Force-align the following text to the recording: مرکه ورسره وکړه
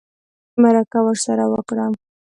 مرکه 0.61 0.99
ورسره 1.05 1.45
وکړه 1.53 1.85